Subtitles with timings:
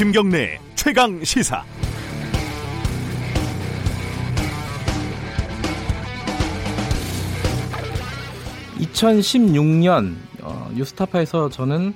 [0.00, 1.62] 김경래 최강 시사.
[8.78, 11.92] (2016년) 어, 뉴스타파에서 저는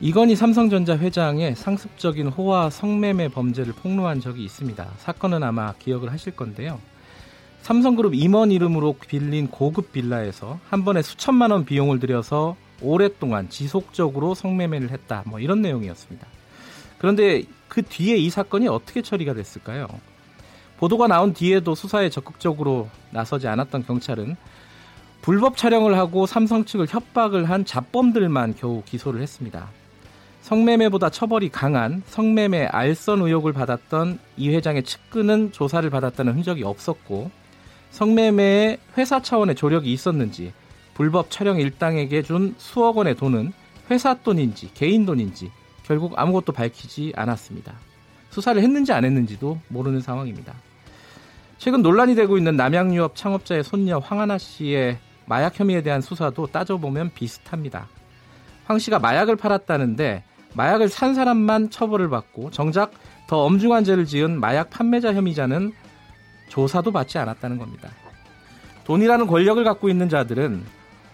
[0.00, 4.88] 이건희 삼성전자 회장의 상습적인 호화 성매매 범죄를 폭로한 적이 있습니다.
[4.98, 6.80] 사건은 아마 기억을 하실 건데요.
[7.62, 14.90] 삼성그룹 임원 이름으로 빌린 고급 빌라에서 한 번에 수천만 원 비용을 들여서 오랫동안 지속적으로 성매매를
[14.90, 15.22] 했다.
[15.26, 16.26] 뭐 이런 내용이었습니다.
[16.98, 19.86] 그런데 그 뒤에 이 사건이 어떻게 처리가 됐을까요?
[20.78, 24.36] 보도가 나온 뒤에도 수사에 적극적으로 나서지 않았던 경찰은
[25.22, 29.68] 불법 촬영을 하고 삼성 측을 협박을 한 잡범들만 겨우 기소를 했습니다.
[30.42, 37.32] 성매매보다 처벌이 강한 성매매 알선 의혹을 받았던 이 회장의 측근은 조사를 받았다는 흔적이 없었고
[37.90, 40.52] 성매매에 회사 차원의 조력이 있었는지
[40.94, 43.52] 불법 촬영 일당에게 준 수억 원의 돈은
[43.90, 45.50] 회사 돈인지 개인 돈인지
[45.86, 47.74] 결국 아무것도 밝히지 않았습니다.
[48.30, 50.52] 수사를 했는지 안 했는지도 모르는 상황입니다.
[51.58, 57.88] 최근 논란이 되고 있는 남양유업 창업자의 손녀 황하나 씨의 마약 혐의에 대한 수사도 따져보면 비슷합니다.
[58.64, 62.92] 황 씨가 마약을 팔았다는데 마약을 산 사람만 처벌을 받고 정작
[63.28, 65.72] 더 엄중한 죄를 지은 마약 판매자 혐의자는
[66.48, 67.90] 조사도 받지 않았다는 겁니다.
[68.84, 70.64] 돈이라는 권력을 갖고 있는 자들은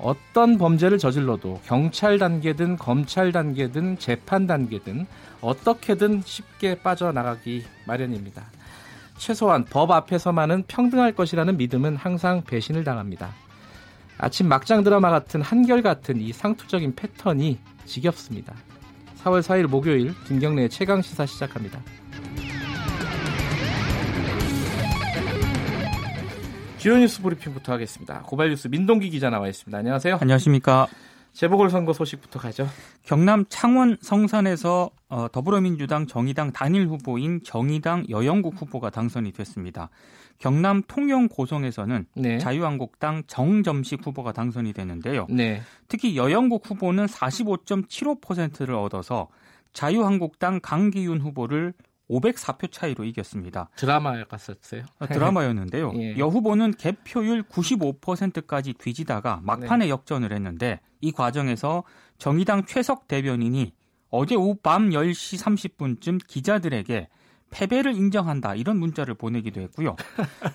[0.03, 5.06] 어떤 범죄를 저질러도 경찰 단계든 검찰 단계든 재판 단계든
[5.41, 8.42] 어떻게든 쉽게 빠져나가기 마련입니다.
[9.17, 13.33] 최소한 법 앞에서만은 평등할 것이라는 믿음은 항상 배신을 당합니다.
[14.19, 18.55] 아침 막장 드라마 같은 한결같은 이 상투적인 패턴이 지겹습니다.
[19.23, 21.80] 4월 4일 목요일 김경래의 최강 시사 시작합니다.
[26.83, 28.22] 주요 뉴스 브리핑부터 하겠습니다.
[28.22, 29.78] 고발 뉴스 민동기 기자 나와 있습니다.
[29.78, 30.19] 안녕하세요.
[30.20, 30.89] 안녕하십니까.
[31.33, 32.69] 재보궐 선거 소식부터 가죠.
[33.05, 39.90] 경남 창원 성산에서 어, 더불어민주당 정의당 단일 후보인 정의당 여영국 후보가 당선이 됐습니다.
[40.39, 42.39] 경남 통영 고성에서는 네.
[42.39, 45.28] 자유한국당 정점식 후보가 당선이 되는데요.
[45.30, 45.62] 네.
[45.86, 49.28] 특히 여영국 후보는 45.75%를 얻어서
[49.73, 51.74] 자유한국당 강기윤 후보를
[52.12, 53.70] 504표 차이로 이겼습니다.
[53.77, 54.83] 드라마 갔었어요?
[54.98, 55.92] 아, 드라마였는데요.
[55.96, 56.18] 예.
[56.18, 59.90] 여 후보는 개표율 95%까지 뒤지다가 막판에 네.
[59.90, 61.84] 역전을 했는데 이 과정에서
[62.18, 63.72] 정의당 최석 대변인이
[64.11, 67.08] 어제 오후 밤 10시 30분쯤 기자들에게
[67.51, 69.96] 패배를 인정한다 이런 문자를 보내기도 했고요.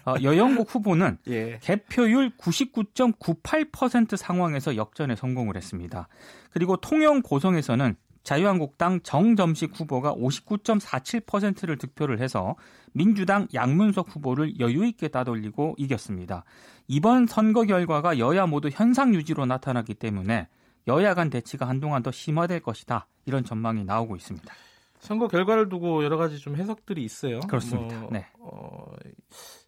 [0.06, 1.59] 어, 여영국 후보는 예.
[1.62, 6.07] 개표율 99.98% 상황에서 역전에 성공을 했습니다.
[6.51, 7.96] 그리고 통영 고성에서는
[8.28, 12.58] 자유한국당 정점식 후보가 59.47%를 득표를 해서
[12.92, 16.44] 민주당 양문석 후보를 여유 있게 따돌리고 이겼습니다.
[16.90, 20.50] 이번 선거 결과가 여야 모두 현상 유지로 나타났기 때문에
[20.90, 23.08] 여야 간 대치가 한동안 더 심화될 것이다.
[23.26, 24.54] 이런 전망이 나오고 있습니다.
[25.00, 27.40] 선거 결과를 두고 여러 가지 좀 해석들이 있어요.
[27.48, 27.98] 그렇습니다.
[27.98, 28.28] 뭐, 네.
[28.40, 28.92] 어,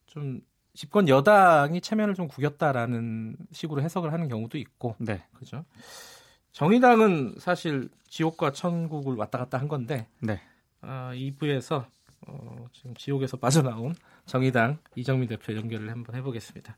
[0.06, 0.42] 좀
[0.74, 4.96] 집권 여당이 체면을 좀 구겼다라는 식으로 해석을 하는 경우도 있고.
[5.00, 5.24] 네.
[5.34, 5.64] 그죠.
[6.60, 10.42] 정의당은 사실 지옥과 천국을 왔다 갔다 한 건데 네.
[10.82, 11.86] 아, 2부에서
[12.28, 16.76] 어, 지금 지옥에서 빠져나온 정의당 이정민 대표 연결을 한번 해보겠습니다.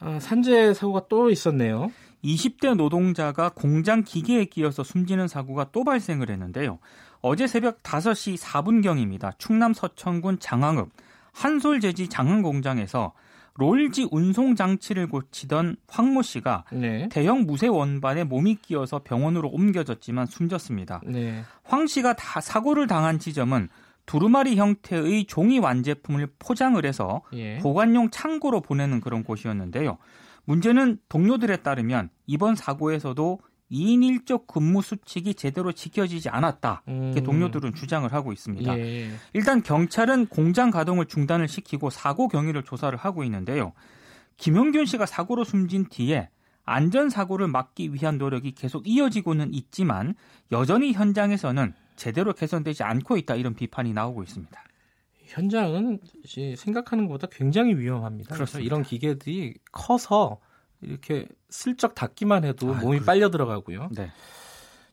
[0.00, 1.92] 아, 산재 사고가 또 있었네요.
[2.24, 6.80] 20대 노동자가 공장 기계에 끼어서 숨지는 사고가 또 발생을 했는데요.
[7.20, 9.38] 어제 새벽 5시 4분경입니다.
[9.38, 10.90] 충남 서천군 장항읍
[11.30, 13.12] 한솔재지 장항 공장에서
[13.58, 17.08] 롤지 운송 장치를 고치던 황모 씨가 네.
[17.10, 21.00] 대형 무쇠 원반에 몸이 끼어서 병원으로 옮겨졌지만 숨졌습니다.
[21.06, 21.42] 네.
[21.64, 23.68] 황 씨가 다 사고를 당한 지점은
[24.04, 27.58] 두루마리 형태의 종이 완제품을 포장을 해서 예.
[27.58, 29.98] 보관용 창고로 보내는 그런 곳이었는데요.
[30.44, 33.40] 문제는 동료들에 따르면 이번 사고에서도
[33.70, 36.82] 2인 1조 근무 수칙이 제대로 지켜지지 않았다.
[36.86, 37.24] 이렇게 음.
[37.24, 38.78] 동료들은 주장을 하고 있습니다.
[38.78, 39.10] 예.
[39.32, 43.72] 일단 경찰은 공장 가동을 중단을 시키고 사고 경위를 조사를 하고 있는데요.
[44.36, 46.28] 김용균 씨가 사고로 숨진 뒤에
[46.64, 50.14] 안전 사고를 막기 위한 노력이 계속 이어지고는 있지만
[50.52, 54.62] 여전히 현장에서는 제대로 개선되지 않고 있다 이런 비판이 나오고 있습니다.
[55.24, 56.00] 현장은
[56.56, 58.34] 생각하는 것보다 굉장히 위험합니다.
[58.34, 60.40] 그래서 이런 기계들이 커서
[60.80, 63.04] 이렇게 슬쩍 닿기만 해도 아, 몸이 그렇죠.
[63.06, 63.88] 빨려 들어가고요.
[63.92, 64.10] 네.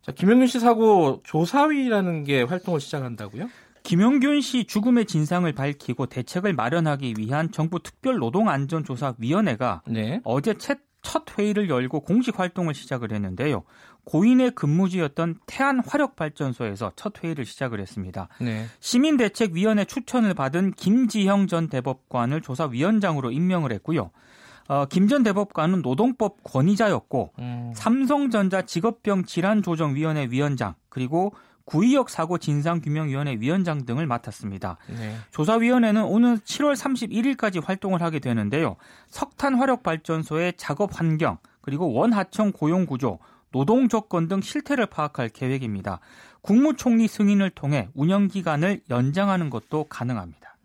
[0.01, 3.49] 자, 김영균 씨 사고 조사위라는 게 활동을 시작한다고요?
[3.83, 10.21] 김영균 씨 죽음의 진상을 밝히고 대책을 마련하기 위한 정부 특별 노동안전조사위원회가 네.
[10.23, 13.63] 어제 첫, 첫 회의를 열고 공식 활동을 시작을 했는데요.
[14.05, 18.27] 고인의 근무지였던 태안 화력발전소에서 첫 회의를 시작을 했습니다.
[18.39, 18.65] 네.
[18.79, 24.11] 시민대책위원회 추천을 받은 김지형 전 대법관을 조사위원장으로 임명을 했고요.
[24.67, 27.71] 어, 김전 대법관은 노동법 권위자였고 음.
[27.75, 31.33] 삼성전자 직업병 질환조정위원회 위원장 그리고
[31.65, 34.77] 구의역 사고 진상규명위원회 위원장 등을 맡았습니다.
[34.89, 35.15] 네.
[35.31, 38.75] 조사위원회는 오늘 7월 31일까지 활동을 하게 되는데요.
[39.07, 43.19] 석탄 화력 발전소의 작업 환경 그리고 원하청 고용 구조,
[43.51, 45.99] 노동 조건 등 실태를 파악할 계획입니다.
[46.41, 50.57] 국무총리 승인을 통해 운영 기간을 연장하는 것도 가능합니다.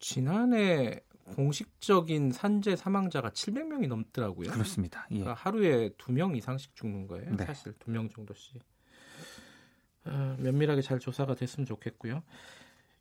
[0.00, 1.00] 지난해
[1.34, 4.50] 공식적인 산재 사망자가 700명이 넘더라고요.
[4.50, 5.06] 그렇습니다.
[5.10, 5.18] 예.
[5.20, 7.36] 그러니까 하루에 두 명 이상씩 죽는 거예요.
[7.36, 7.44] 네.
[7.44, 8.62] 사실 두 명 정도씩.
[10.04, 12.22] 어, 면밀하게 잘 조사가 됐으면 좋겠고요.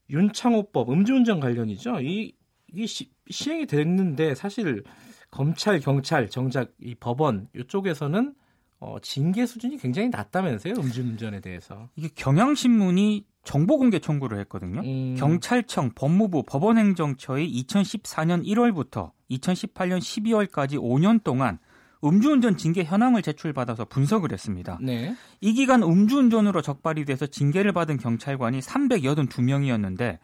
[0.09, 2.01] 윤창호법 음주운전 관련이죠.
[2.01, 2.33] 이
[2.69, 4.83] 이게 시, 시행이 됐는데 사실
[5.31, 8.35] 검찰, 경찰, 정작 이 법원 이쪽에서는
[8.79, 10.75] 어, 징계 수준이 굉장히 낮다면서요.
[10.75, 11.89] 음주운전에 대해서.
[11.95, 14.81] 이게 경향신문이 정보 공개 청구를 했거든요.
[14.81, 21.59] 음, 경찰청, 법무부, 법원행정처의 2014년 1월부터 2018년 12월까지 5년 동안
[22.03, 24.77] 음주운전 징계 현황을 제출받아서 분석을 했습니다.
[24.81, 25.15] 네.
[25.41, 30.19] 이 기간 음주운전으로 적발이 돼서 징계를 받은 경찰관이 382명이었는데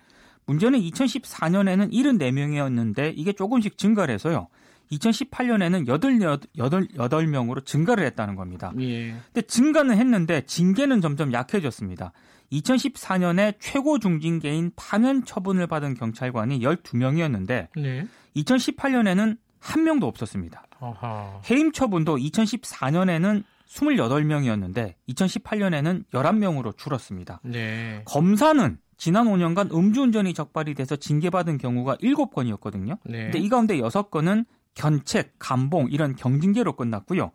[0.45, 4.49] 문제는 2014년에는 74명이었는데 이게 조금씩 증가를 해서요.
[4.91, 8.71] 2018년에는 88, 명으로 증가를 했다는 겁니다.
[8.80, 9.15] 예.
[9.33, 12.12] 근데 증가는 했는데 징계는 점점 약해졌습니다.
[12.51, 18.07] 2014년에 최고 중징계인 파면 처분을 받은 경찰관이 12명이었는데 네.
[18.35, 20.63] 2018년에는 한 명도 없었습니다.
[20.80, 21.41] 아하.
[21.50, 27.39] 해임 처분도 2014년에는 28명이었는데 2018년에는 11명으로 줄었습니다.
[27.44, 28.03] 네.
[28.06, 33.00] 검사는 지난 5년간 음주운전이 적발이 돼서 징계받은 경우가 7건이었거든요.
[33.06, 33.24] 네.
[33.24, 37.31] 근데 이 가운데 6건은 견책, 감봉 이런 경징계로 끝났고요.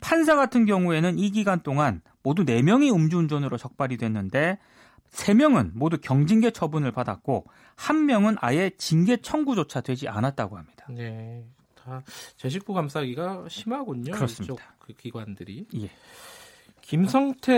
[0.00, 4.58] 판사 같은 경우에는 이 기간 동안 모두 4명이 음주운전으로 적발이 됐는데
[5.10, 7.46] 3명은 모두 경징계 처분을 받았고
[7.76, 10.86] 1명은 아예 징계 청구조차 되지 않았다고 합니다.
[10.88, 11.44] 네.
[11.74, 12.02] 다
[12.36, 14.12] 제식구 감싸기가 심하군요.
[14.12, 14.74] 그렇습니다.
[14.78, 15.66] 그 기관들이.
[15.76, 15.90] 예.
[16.90, 17.52] 김성태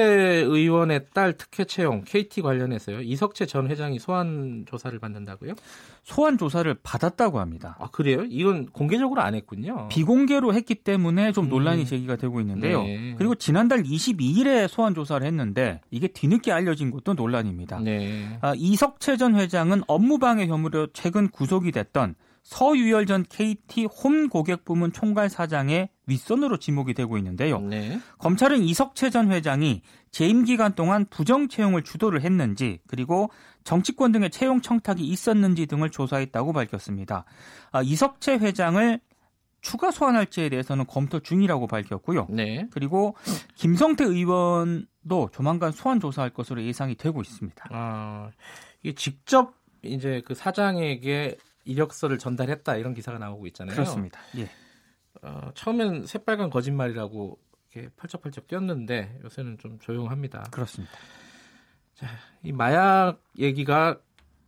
[0.45, 3.01] 의원의 딸 특혜 채용 KT 관련해서요.
[3.01, 5.55] 이석채 전 회장이 소환 조사를 받는다고요?
[6.03, 7.75] 소환 조사를 받았다고 합니다.
[7.81, 8.25] 아 그래요?
[8.29, 9.89] 이건 공개적으로 안 했군요.
[9.89, 11.87] 비공개로 했기 때문에 좀 논란이 음.
[11.87, 12.83] 제기가 되고 있는데요.
[12.83, 13.15] 네.
[13.17, 17.81] 그리고 지난달 22일에 소환 조사를 했는데 이게 뒤늦게 알려진 것도 논란입니다.
[17.81, 18.39] 네.
[18.43, 24.93] 아, 이석채 전 회장은 업무방해 혐의로 최근 구속이 됐던 서유열 전 KT 홈 고객 부문
[24.93, 27.61] 총괄 사장의 윗선으로 지목이 되고 있는데요.
[27.61, 28.01] 네.
[28.19, 33.31] 검찰은 이석채 전 회장이 재임 기간 동안 부정 채용을 주도를 했는지 그리고
[33.65, 37.25] 정치권 등의 채용 청탁이 있었는지 등을 조사했다고 밝혔습니다.
[37.71, 39.01] 아, 이석채 회장을
[39.61, 42.27] 추가 소환할지에 대해서는 검토 중이라고 밝혔고요.
[42.31, 42.67] 네.
[42.73, 43.15] 그리고
[43.55, 47.69] 김성태 의원도 조만간 소환 조사할 것으로 예상이 되고 있습니다.
[47.71, 48.31] 아
[48.83, 53.75] 이게 직접 이제 그 사장에게 이력서를 전달했다 이런 기사가 나오고 있잖아요.
[53.75, 54.21] 그렇습니다.
[54.37, 54.51] 예.
[55.23, 57.39] 어, 처음엔 새빨간 거짓말이라고
[57.73, 60.45] 이렇게 펄쩍펄쩍 뛰었는데 요새는 좀 조용합니다.
[60.51, 60.93] 그렇습니다.
[62.43, 64.01] 이 마약 얘기가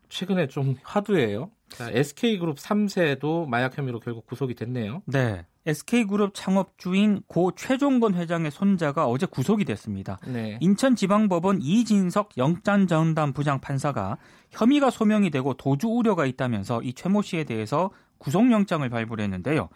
[0.08, 1.50] 최근에 좀 화두예요.
[1.68, 5.02] 자, SK그룹 3세도 마약 혐의로 결국 구속이 됐네요.
[5.06, 5.46] 네.
[5.66, 10.18] SK그룹 창업주인 고 최종건 회장의 손자가 어제 구속이 됐습니다.
[10.26, 10.58] 네.
[10.60, 14.18] 인천지방법원 이진석 영장전담 부장 판사가
[14.50, 19.68] 혐의가 소명이 되고 도주 우려가 있다면서 이 최모 씨에 대해서 구속영장을 발부했는데요.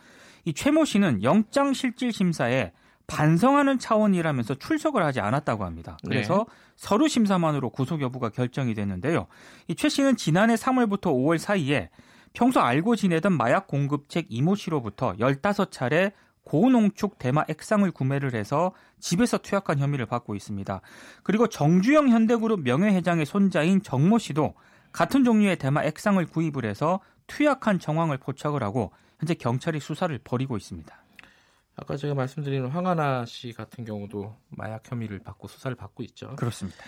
[0.44, 2.72] 이 최모 씨는 영장 실질 심사에
[3.06, 5.96] 반성하는 차원이라면서 출석을 하지 않았다고 합니다.
[6.04, 6.46] 그래서
[6.76, 9.26] 서류 심사만으로 구속 여부가 결정이 됐는데요.
[9.66, 11.88] 이 최 씨는 지난해 3월부터 5월 사이에
[12.34, 16.12] 평소 알고 지내던 마약 공급책 이모 씨로부터 15차례
[16.44, 20.80] 고농축 대마 액상을 구매를 해서 집에서 투약한 혐의를 받고 있습니다.
[21.22, 24.54] 그리고 정주영 현대그룹 명예회장의 손자인 정모 씨도
[24.92, 31.04] 같은 종류의 대마 액상을 구입을 해서 투약한 정황을 포착을 하고 현재 경찰이 수사를 벌이고 있습니다.
[31.76, 36.34] 아까 제가 말씀드린 황하나 씨 같은 경우도 마약 혐의를 받고 수사를 받고 있죠.
[36.36, 36.84] 그렇습니다.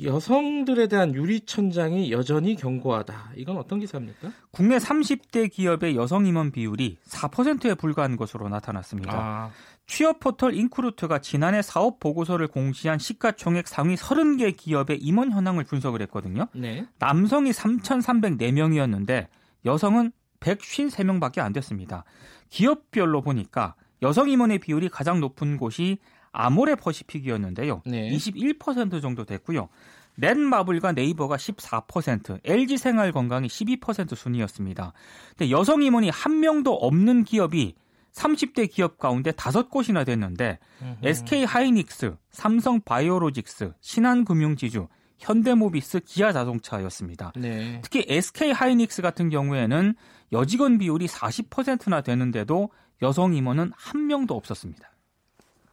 [0.00, 3.32] 여성들에 대한 유리천장이 여전히 견고하다.
[3.36, 4.30] 이건 어떤 기사입니까?
[4.52, 9.12] 국내 30대 기업의 여성 임원 비율이 4%에 불과한 것으로 나타났습니다.
[9.12, 9.50] 아,
[9.86, 16.46] 취업 포털 인크루트가 지난해 사업 보고서를 공시한 시가총액 상위 30개 기업의 임원 현황을 분석을 했거든요.
[16.54, 16.86] 네.
[16.98, 19.26] 남성이 3,304명이었는데
[19.64, 22.04] 여성은 153명밖에 안 됐습니다.
[22.48, 25.98] 기업별로 보니까 여성 임원의 비율이 가장 높은 곳이
[26.32, 27.82] 아모레 퍼시픽이었는데요.
[27.86, 28.10] 네.
[28.10, 29.68] 21% 정도 됐고요.
[30.16, 34.92] 넷마블과 네이버가 14%, LG생활건강이 12% 순이었습니다.
[35.36, 37.76] 근데 여성 임원이 한 명도 없는 기업이
[38.12, 40.58] 30대 기업 가운데 5곳이나 됐는데
[41.04, 44.88] SK 하이닉스, 삼성 바이오로직스, 신한금융지주,
[45.18, 47.32] 현대모비스, 기아자동차였습니다.
[47.36, 47.80] 네.
[47.82, 49.94] 특히 SK 하이닉스 같은 경우에는
[50.32, 52.70] 여직원 비율이 40%나 되는데도
[53.02, 54.90] 여성 임원은 한 명도 없었습니다.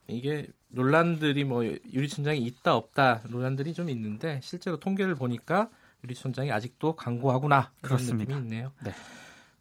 [0.07, 5.69] 이게 논란들이 뭐 유리천장이 있다 없다 논란들이 좀 있는데 실제로 통계를 보니까
[6.03, 8.35] 유리천장이 아직도 강고하구나 그런 그렇습니다.
[8.35, 8.71] 느낌이 있네요.
[8.83, 8.91] 네.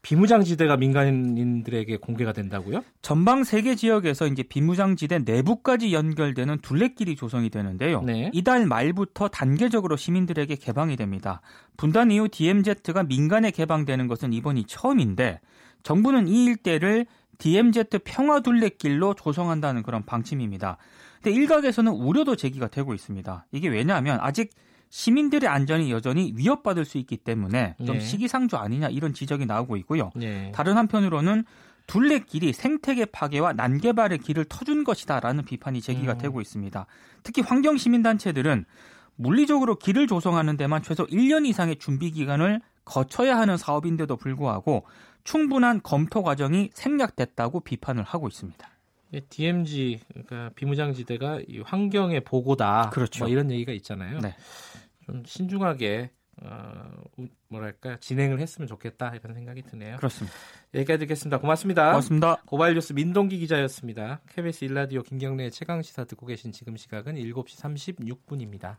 [0.05, 2.85] 비무장지대가 민간인들에게 공개가 된다고요?
[3.01, 8.03] 전방 세 개 지역에서 이제 비무장지대 내부까지 연결되는 둘레길이 조성이 되는데요.
[8.03, 8.31] 네.
[8.35, 11.41] 이달 말부터 단계적으로 시민들에게 개방이 됩니다.
[11.79, 15.41] 분단 이후 DMZ가 민간에 개방되는 것은 이번이 처음인데
[15.83, 17.07] 정부는 이 일대를
[17.39, 20.77] DMZ 평화 둘레길로 조성한다는 그런 방침입니다.
[21.23, 23.47] 근데 일각에서는 우려도 제기가 되고 있습니다.
[23.53, 24.51] 이게 왜냐하면 아직
[24.95, 28.01] 시민들의 안전이 여전히 위협받을 수 있기 때문에 좀 네.
[28.01, 30.13] 시기상조 아니냐 이런 지적이 나오고 있고요.
[30.15, 30.53] 네.
[30.55, 31.45] 다른 한편으로는
[31.89, 36.19] 둘레길이 생태계 파괴와 난개발의 길을 터준 것이다라는 비판이 제기가 음.
[36.19, 36.87] 되고 있습니다.
[37.25, 38.67] 특히 환경 시민단체들은
[39.17, 44.87] 물리적으로 길을 조성하는 데만 최소 1년 이상의 준비 기간을 거쳐야 하는 사업인데도 불구하고
[45.25, 48.69] 충분한 검토 과정이 생략됐다고 비판을 하고 있습니다.
[49.15, 52.91] 예, DMZ 그러니까 비무장지대가 이 환경의 보고다.
[52.91, 53.25] 그렇죠.
[53.25, 54.21] 뭐 이런 얘기가 있잖아요.
[54.21, 54.37] 네.
[55.05, 56.11] 좀 신중하게
[56.43, 59.97] 어, 우- 뭐랄까 진행을 했으면 좋겠다 이런 생각이 드네요.
[59.99, 60.37] 그렇습니다.
[60.75, 61.39] 여기까지 듣겠습니다.
[61.39, 61.91] 고맙습니다.
[61.91, 62.37] 고맙습니다.
[62.47, 64.21] 고발뉴스 민동기 기자였습니다.
[64.31, 67.61] KBS 일라디오 김경래의 최강 시사 듣고 계신 지금 시각은 7시
[68.27, 68.77] 36분입니다.